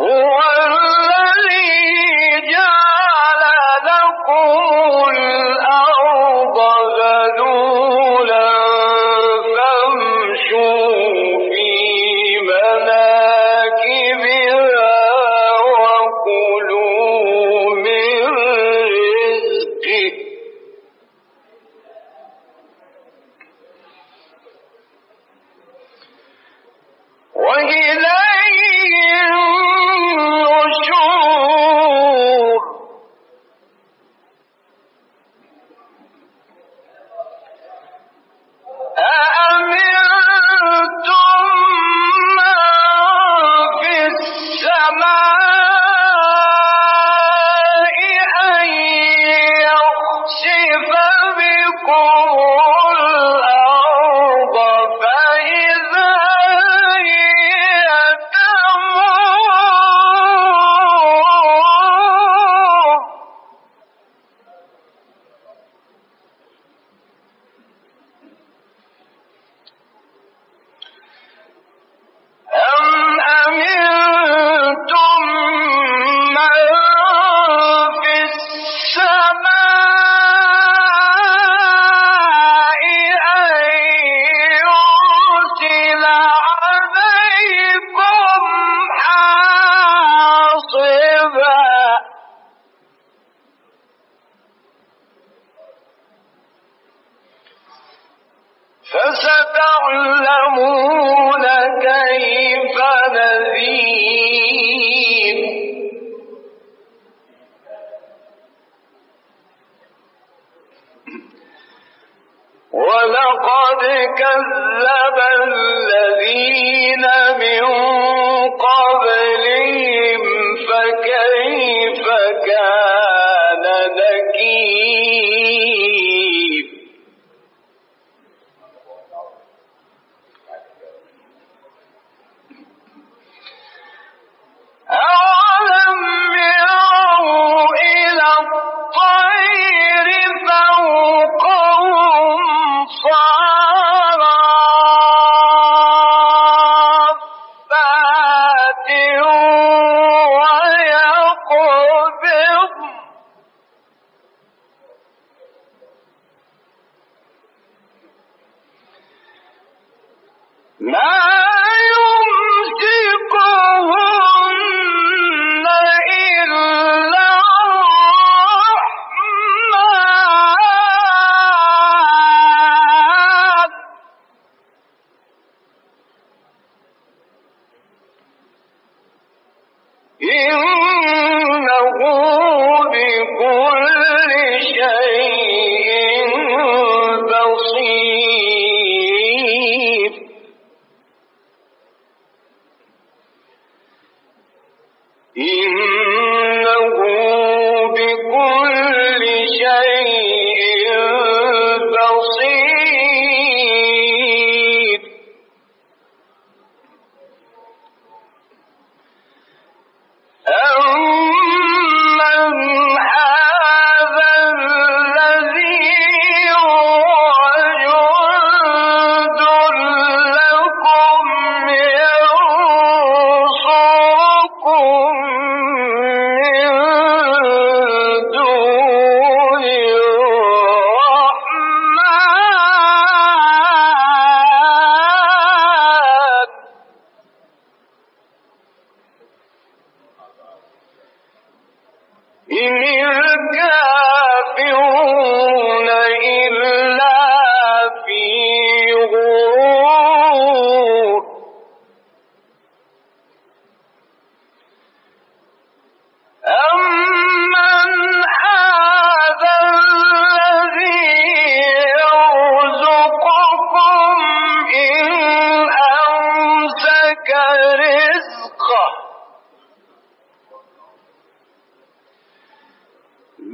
[0.00, 0.37] Oh!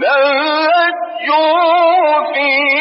[0.00, 0.22] بل
[0.66, 2.73] لجوا في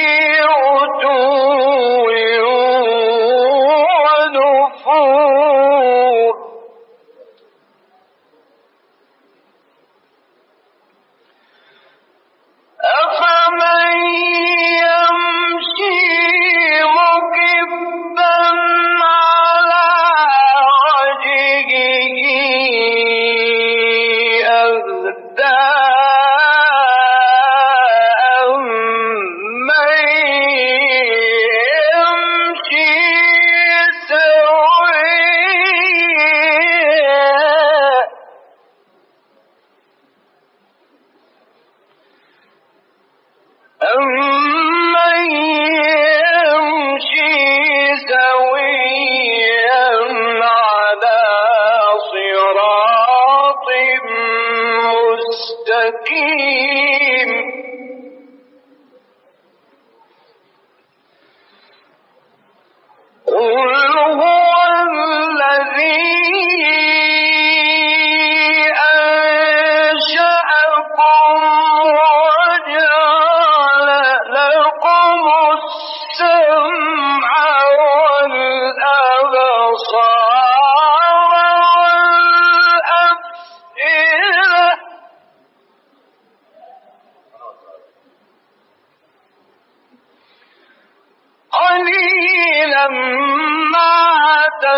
[63.33, 63.72] قل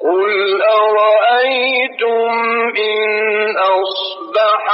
[0.00, 2.30] قل أرأيتم
[2.76, 3.10] إن
[3.56, 4.64] أصبح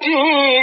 [0.00, 0.59] じ。